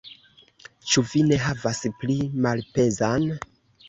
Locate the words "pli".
1.99-2.15